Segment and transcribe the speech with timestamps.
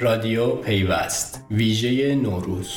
[0.00, 1.44] رادیو پیوست.
[1.50, 2.70] ویژه نوروز.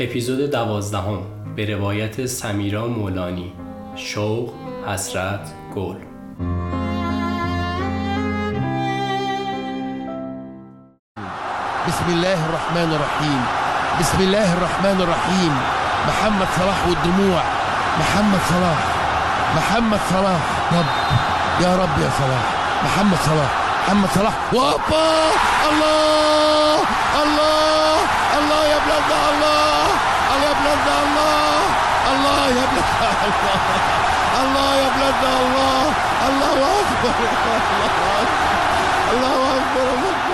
[0.00, 1.18] اپیزود دوازدهم.
[1.56, 3.52] به روایت سمیرا مولانی.
[3.96, 4.52] شوق
[4.88, 5.40] حسرت
[5.76, 5.94] گل.
[11.88, 13.42] بسم الله الرحمن الرحيم
[14.00, 15.52] بسم الله الرحمن الرحيم
[16.08, 17.42] محمد صلاح والدموع
[17.98, 18.78] محمد صلاح.
[19.56, 20.72] محمد صلاح.
[20.72, 20.88] رب.
[21.62, 22.57] يا رب يا صلاح.
[22.84, 23.50] محمد صلاح.
[23.88, 24.34] محمد صلاح.
[24.52, 25.08] وابا!
[25.68, 26.78] الله!
[27.22, 27.96] الله!
[28.38, 29.86] الله يا بلاد الله!
[30.34, 31.60] الله يا بلاد الله!
[32.10, 32.90] الله يا بلاد
[33.24, 33.98] الله!
[34.42, 35.82] الله يا بلاد الله!
[36.28, 37.14] الله أكبر.
[39.12, 39.88] الله أكبر.
[39.94, 40.27] الله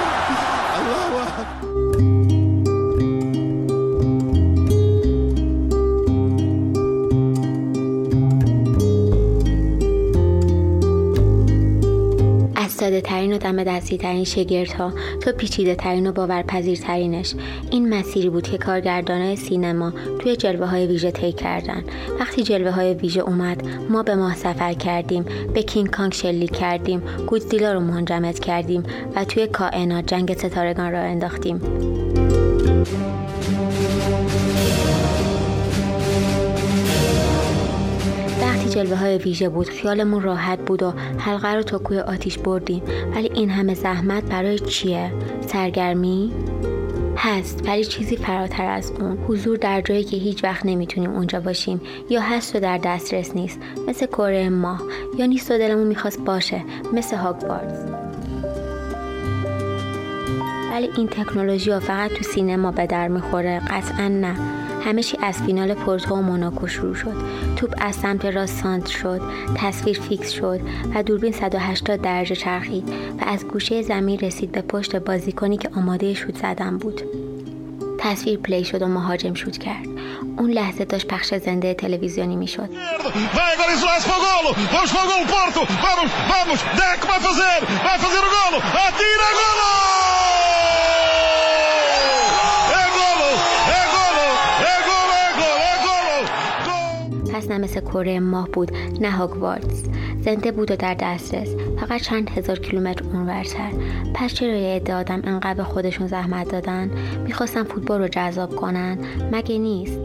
[12.85, 17.35] ساده ترین و دم دستی ترین شگرت ها تا پیچیده ترین و باورپذیر ترینش
[17.71, 21.85] این مسیری بود که کارگردانای سینما توی جلوه های ویژه طی کردن.
[22.21, 27.03] وقتی جلوه های ویژه اومد ما به ماه سفر کردیم به کینگ کانگ شلیک کردیم
[27.27, 28.83] گودزیلا رو منجمد کردیم
[29.17, 31.61] و توی کائنات جنگ ستارگان را انداختیم.
[38.75, 39.69] جلوه های ویژه بود.
[39.69, 42.83] خیالمون راحت بود و حلقه رو تا کوه آتیش بردیم.
[43.15, 45.13] ولی این همه زحمت برای چیه؟
[45.47, 46.33] سرگرمی؟
[47.17, 49.19] هست ولی چیزی فراتر از اون.
[49.29, 51.81] حضور در جایی که هیچ وقت نمی‌تونیم اونجا باشیم.
[52.11, 53.61] یا هست و در دسترس نیست.
[53.89, 54.83] مثل کره ماه.
[55.19, 56.65] یا نیست و دلمون می‌خواست باشه.
[56.93, 58.04] مثل هاگوارتس
[60.75, 63.61] ولی این تکنولوژی ها فقط تو سینما به در می‌خوره.
[63.71, 64.37] قطعا نه.
[64.85, 67.17] همه چی از فینال پورتو و موناکو شروع شد.
[67.57, 69.21] توپ از سمت راست سانتر شد.
[69.57, 70.61] تصویر فیکس شد
[70.95, 72.89] و دوربین 180 درجه چرخید
[73.21, 77.03] و از گوشه زمین رسید به پشت بازیکنی که آماده شوت زدن بود.
[77.99, 79.87] تصویر play شد و مهاجم شوت کرد.
[80.39, 82.69] اون لحظه داشت پخش زنده تلویزیونی می‌شد.
[97.35, 99.83] پس نه مثل کره ماه بود نه هاگوارتس
[100.25, 101.49] زنده بود و در دسترس.
[101.81, 103.71] فقط چند هزار کیلومتر اونورتر
[104.15, 106.91] پس چرا یه عده آدم انقدر به خودشون زحمت دادن؟
[107.27, 108.99] می‌خواستن فوتبال رو جذاب کنن.
[109.33, 109.99] مگه نیست؟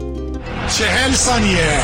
[0.78, 1.80] چهل ثانیه.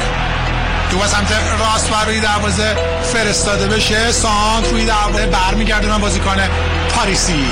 [0.91, 4.13] تو از سمت راست بر روی دروازه فرستاده بشه.
[4.13, 6.37] سانت روی دروازه برمیگردونن بازیکن
[6.91, 7.45] پاریسی.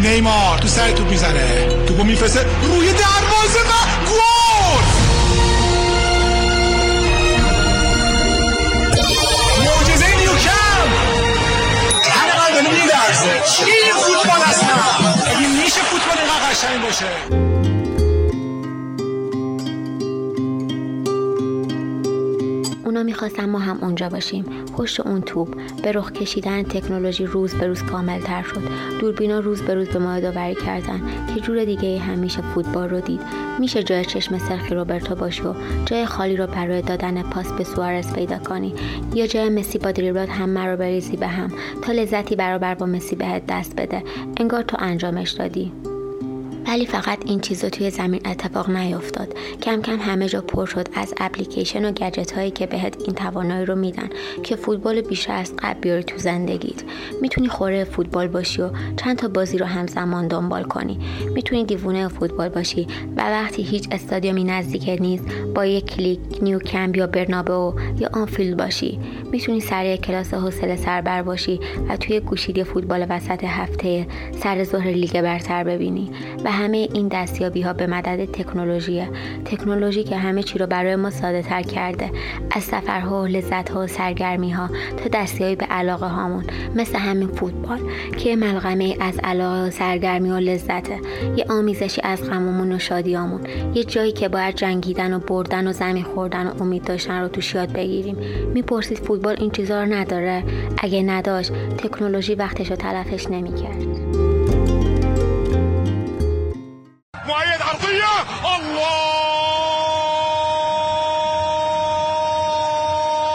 [0.00, 1.68] نیمار تو سر توپ می‌زنه.
[1.86, 2.40] توپو میفرسته.
[2.40, 4.35] روی دروازه و گل!
[16.56, 17.06] قشنگ باشه.
[22.84, 24.44] اونا می‌خواستن ما هم اونجا باشیم.
[24.76, 25.60] پشت اون توپ.
[25.82, 28.62] به رخ کشیدن تکنولوژی روز به روز کامل تر شد.
[29.00, 31.02] دوربینا روز به روز به ما یادآوری کردن
[31.34, 33.20] که جور دیگه هم میشه فوتبال رو دید.
[33.58, 38.12] میشه جای چشم سرخی روبرتو باشی و جای خالی رو برای دادن پاس به سوارز
[38.12, 38.74] پیدا کنی.
[39.14, 41.52] یا جای مسی با دریبلات همه رو بریزی به هم.
[41.82, 44.02] تا لذتی برابر با مسی بهت دست بده.
[44.36, 45.72] انگار تو انجامش دادی.
[46.68, 49.34] ولی فقط این چیزا توی زمین اتفاق نیفتاد.
[49.62, 53.66] کم کم همه جا پر شد از اپلیکیشن و گجت هایی که بهت این توانایی
[53.66, 54.08] رو میدن
[54.42, 56.82] که فوتبال بیشتر از قبل بیاری تو زندگیت.
[57.20, 60.98] می‌تونی خوره فوتبال باشی و چند تا بازی رو همزمان دنبال کنی.
[61.34, 66.96] می‌تونی دیوونه فوتبال باشی و وقتی هیچ استادیومی نزدیک نیست با یک کلیک نیو کمپ
[66.96, 68.98] یا برنابو یا آنفیلد باشی.
[69.32, 74.06] می‌تونی سر کلاس حوصله سربر باشی و توی گوشیدی فوتبال وسط هفته
[74.42, 76.10] سر ظهر لیگ برتر ببینی
[76.44, 79.08] و همه این دستیابی ها به مدد تکنولوژیه.
[79.44, 82.10] تکنولوژی که همه چی رو برای ما ساده تر کرده.
[82.50, 86.44] از سفرها و لذت ها و سرگرمی ها تا دستیابی به علاقه هامون.
[86.74, 87.78] مثل همین فوتبال
[88.18, 91.00] که ملغمه از علاقه و سرگرمی و لذته
[91.36, 93.40] یه آمیزشی از غممون و شادیامون
[93.74, 97.54] یه جایی که باید جنگیدن و بردن و زمین خوردن و امید داشتن رو توش
[97.54, 98.16] یاد بگیریم.
[98.54, 100.44] می‌پرسید فوتبال این چیزا رو نداره؟
[100.78, 104.35] اگه نداشت تکنولوژی وقتش رو تلفش نمی‌کرد.
[107.66, 108.14] مؤيد عرضية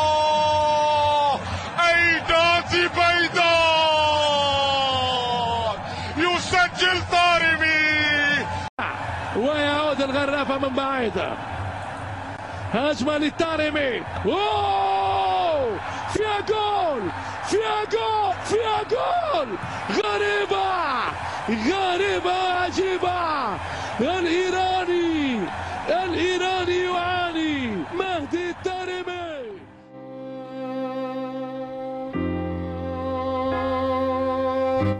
[0.01, 1.39] الله!
[1.89, 3.51] أيداتي بيدان.
[6.17, 8.45] يسجل طارمي.
[9.35, 11.17] ويعود الغرافة من بعيد.
[12.73, 15.79] هجمة للتارمي أوه!
[16.13, 17.01] فيها جول!
[17.49, 18.33] فيها جول!
[18.45, 19.47] فيها جول!
[19.89, 20.71] غريبة!
[21.49, 22.33] غريبة!
[22.63, 23.57] عجيبة!
[24.03, 25.39] الإيراني
[25.89, 27.67] الإيراني يعاني
[27.99, 29.31] مهدي الدارمي.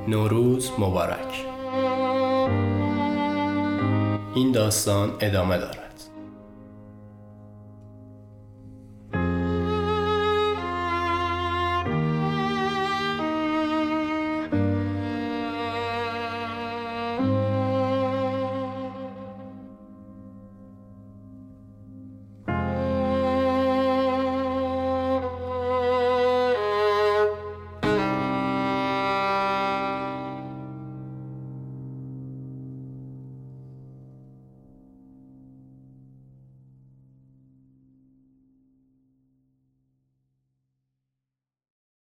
[0.07, 1.31] نوروز مبارک.
[4.36, 5.91] این داستان ادامه دارد.